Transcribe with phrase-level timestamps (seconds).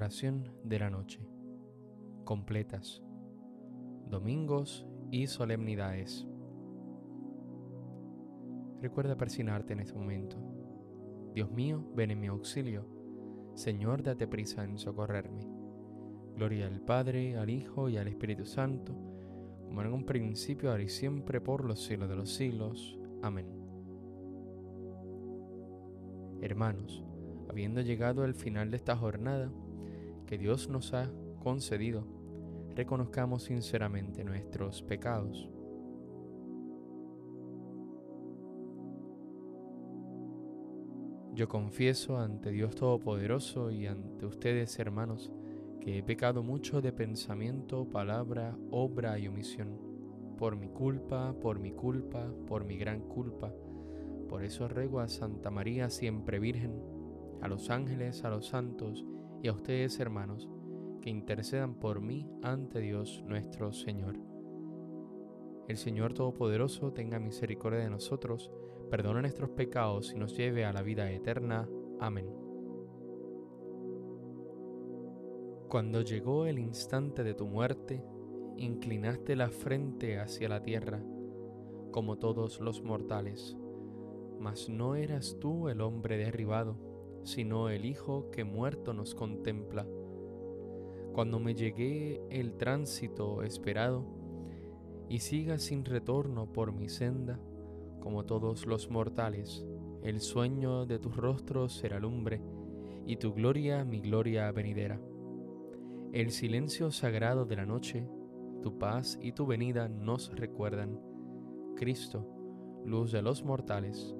[0.00, 1.18] Oración de la noche.
[2.22, 3.02] Completas.
[4.08, 6.24] Domingos y solemnidades.
[8.80, 10.36] Recuerda persinarte en este momento.
[11.34, 12.86] Dios mío, ven en mi auxilio.
[13.54, 15.40] Señor, date prisa en socorrerme.
[16.36, 18.92] Gloria al Padre, al Hijo y al Espíritu Santo,
[19.64, 22.96] como en un principio, ahora y siempre, por los siglos de los siglos.
[23.20, 23.48] Amén.
[26.40, 27.04] Hermanos,
[27.50, 29.50] habiendo llegado al final de esta jornada
[30.28, 31.10] que Dios nos ha
[31.42, 32.04] concedido,
[32.76, 35.48] reconozcamos sinceramente nuestros pecados.
[41.32, 45.32] Yo confieso ante Dios Todopoderoso y ante ustedes, hermanos,
[45.80, 49.80] que he pecado mucho de pensamiento, palabra, obra y omisión,
[50.36, 53.50] por mi culpa, por mi culpa, por mi gran culpa.
[54.28, 56.82] Por eso ruego a Santa María, siempre Virgen,
[57.40, 59.06] a los ángeles, a los santos
[59.42, 60.48] y a ustedes, hermanos,
[61.00, 64.18] que intercedan por mí ante Dios nuestro Señor.
[65.68, 68.50] El Señor Todopoderoso tenga misericordia de nosotros,
[68.90, 71.68] perdone nuestros pecados y nos lleve a la vida eterna.
[72.00, 72.26] Amén.
[75.68, 78.02] Cuando llegó el instante de tu muerte,
[78.56, 81.02] inclinaste la frente hacia la tierra,
[81.90, 83.54] como todos los mortales,
[84.40, 86.87] mas no eras tú el hombre derribado,
[87.28, 89.86] sino el Hijo que muerto nos contempla
[91.18, 94.04] cuando me llegue el tránsito esperado
[95.08, 97.40] y siga sin retorno por mi senda,
[97.98, 99.66] como todos los mortales,
[100.04, 102.40] el sueño de tus rostros será lumbre,
[103.04, 105.00] y tu gloria mi gloria venidera.
[106.12, 108.06] El silencio sagrado de la noche,
[108.62, 111.00] tu paz y tu venida nos recuerdan.
[111.74, 112.24] Cristo,
[112.84, 114.14] luz de los mortales,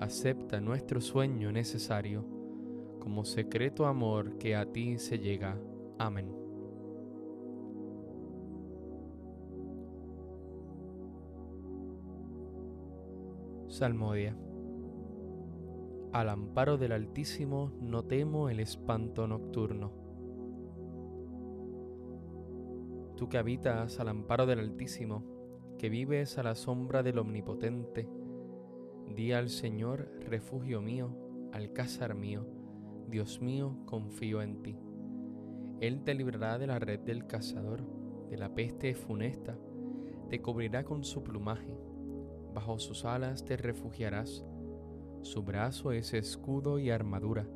[0.00, 2.41] acepta nuestro sueño necesario
[3.02, 5.58] como secreto amor que a ti se llega.
[5.98, 6.32] Amén.
[13.66, 14.36] Salmodia.
[16.12, 19.90] Al amparo del Altísimo no temo el espanto nocturno.
[23.16, 25.24] Tú que habitas al amparo del Altísimo,
[25.76, 28.08] que vives a la sombra del Omnipotente,
[29.08, 31.16] di al Señor, refugio mío,
[31.52, 32.61] alcázar mío,
[33.12, 34.74] Dios mío, confío en ti.
[35.82, 37.84] Él te librará de la red del cazador,
[38.30, 39.58] de la peste funesta,
[40.30, 41.76] te cubrirá con su plumaje,
[42.54, 44.46] bajo sus alas te refugiarás,
[45.20, 47.46] su brazo es escudo y armadura.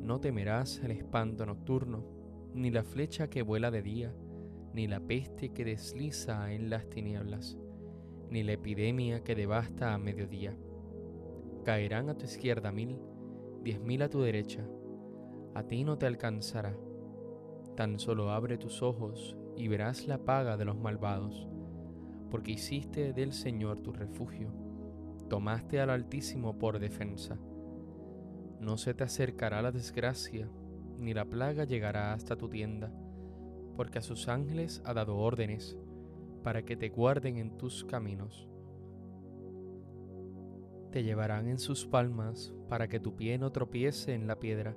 [0.00, 2.02] No temerás el espanto nocturno,
[2.54, 4.14] ni la flecha que vuela de día,
[4.72, 7.58] ni la peste que desliza en las tinieblas,
[8.30, 10.56] ni la epidemia que devasta a mediodía.
[11.66, 12.98] Caerán a tu izquierda mil,
[13.64, 14.64] diez mil a tu derecha,
[15.54, 16.76] a ti no te alcanzará
[17.76, 21.48] Tan solo abre tus ojos y verás la paga de los malvados,
[22.30, 24.52] porque hiciste del Señor tu refugio,
[25.28, 27.36] tomaste al Altísimo por defensa.
[28.60, 30.48] No se te acercará la desgracia,
[30.98, 32.92] ni la plaga llegará hasta tu tienda,
[33.74, 35.76] porque a sus ángeles ha dado órdenes
[36.44, 38.48] para que te guarden en tus caminos.
[40.94, 44.76] Te llevarán en sus palmas para que tu pie no tropiece en la piedra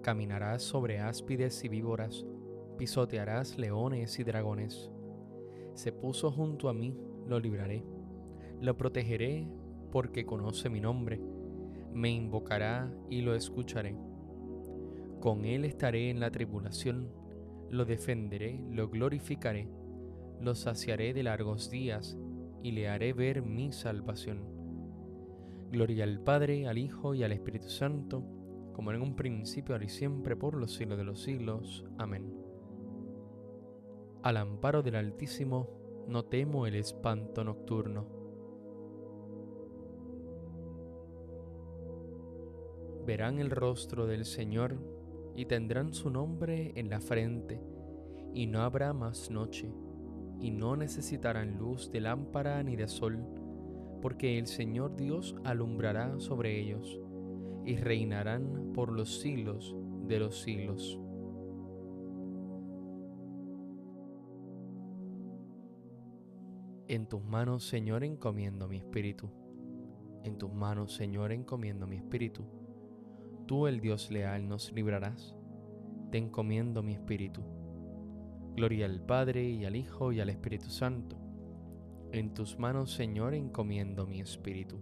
[0.00, 2.24] Caminarás sobre áspides y víboras,
[2.78, 4.92] pisotearás leones y dragones.
[5.74, 7.84] Se puso junto a mí, lo libraré.
[8.60, 9.48] Lo protegeré
[9.90, 11.20] porque conoce mi nombre.
[11.92, 13.96] Me invocará y lo escucharé.
[15.18, 17.10] Con él estaré en la tribulación.
[17.70, 19.68] Lo defenderé, lo glorificaré,
[20.40, 22.16] lo saciaré de largos días
[22.62, 24.59] y le haré ver mi salvación.
[25.70, 28.24] Gloria al Padre, al Hijo y al Espíritu Santo,
[28.72, 31.84] como en un principio, ahora y siempre, por los siglos de los siglos.
[31.96, 32.34] Amén.
[34.22, 35.68] Al amparo del Altísimo,
[36.08, 38.06] no temo el espanto nocturno.
[43.06, 44.76] Verán el rostro del Señor
[45.36, 47.62] y tendrán su nombre en la frente,
[48.34, 49.72] y no habrá más noche,
[50.40, 53.24] y no necesitarán luz de lámpara ni de sol,
[54.00, 57.00] porque el Señor Dios alumbrará sobre ellos,
[57.64, 59.76] y reinarán por los siglos
[60.06, 60.98] de los siglos.
[66.88, 69.30] En tus manos, Señor, encomiendo mi espíritu.
[70.24, 72.44] En tus manos, Señor, encomiendo mi espíritu
[73.50, 75.34] tú, el Dios leal, nos librarás.
[76.12, 77.42] Te encomiendo mi espíritu.
[78.54, 81.19] Gloria al Padre y al Hijo y al Espíritu Santo.
[82.12, 84.80] En tus manos, Señor, encomiendo mi espíritu.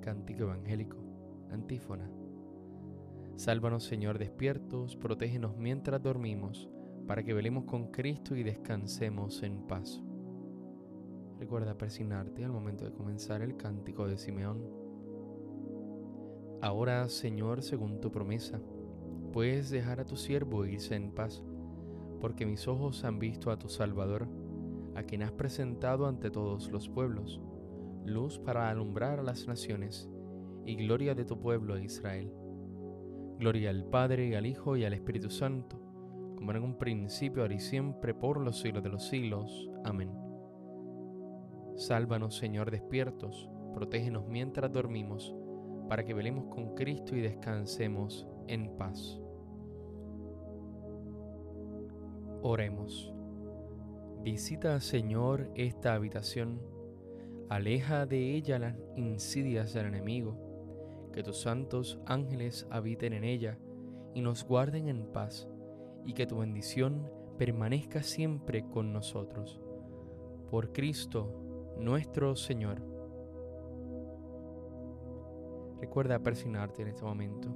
[0.00, 0.96] Cántico Evangélico,
[1.50, 2.10] antífona.
[3.36, 6.70] Sálvanos, Señor, despiertos, protégenos mientras dormimos,
[7.06, 10.02] para que velemos con Cristo y descansemos en paz.
[11.38, 14.64] Recuerda persignarte al momento de comenzar el cántico de Simeón.
[16.62, 18.58] Ahora, Señor, según tu promesa,
[19.34, 21.44] puedes dejar a tu siervo irse en paz,
[22.22, 24.28] porque mis ojos han visto a tu Salvador,
[24.94, 27.40] a quien has presentado ante todos los pueblos,
[28.06, 30.08] luz para alumbrar a las naciones
[30.64, 32.32] y gloria de tu pueblo Israel.
[33.40, 35.80] Gloria al Padre, al Hijo, y al Espíritu Santo,
[36.36, 39.68] como en un principio, ahora y siempre, por los siglos de los siglos.
[39.84, 40.12] Amén.
[41.74, 45.34] Sálvanos, Señor, despiertos, protégenos mientras dormimos,
[45.88, 49.21] para que velemos con Cristo y descansemos en paz.
[52.44, 53.14] Oremos.
[54.24, 56.60] Visita, Señor, esta habitación,
[57.48, 63.60] aleja de ella las insidias del enemigo, que tus santos ángeles habiten en ella
[64.12, 65.48] y nos guarden en paz,
[66.04, 67.08] y que tu bendición
[67.38, 69.60] permanezca siempre con nosotros.
[70.50, 72.82] Por Cristo, nuestro Señor.
[75.80, 77.54] Recuerda persignarte en este momento.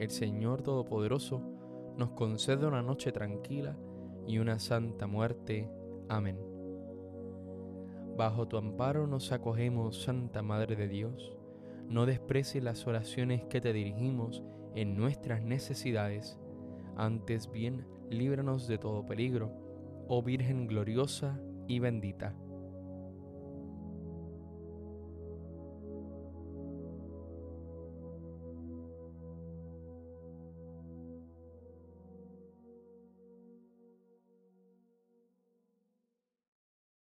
[0.00, 1.40] El Señor Todopoderoso
[1.96, 3.76] nos concede una noche tranquila
[4.26, 5.68] y una santa muerte.
[6.08, 6.38] Amén.
[8.16, 11.32] Bajo tu amparo nos acogemos, Santa Madre de Dios.
[11.88, 14.42] No desprecies las oraciones que te dirigimos
[14.74, 16.38] en nuestras necesidades.
[16.96, 19.50] Antes bien, líbranos de todo peligro,
[20.08, 22.34] oh Virgen gloriosa y bendita.